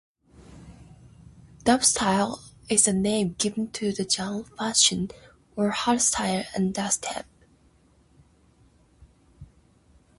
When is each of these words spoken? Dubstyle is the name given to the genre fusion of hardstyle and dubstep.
Dubstyle 1.63 2.43
is 2.67 2.85
the 2.85 2.91
name 2.93 3.35
given 3.37 3.69
to 3.73 3.91
the 3.91 4.09
genre 4.09 4.45
fusion 4.57 5.11
of 5.55 5.69
hardstyle 5.73 6.45
and 6.55 6.73
dubstep. 6.73 7.25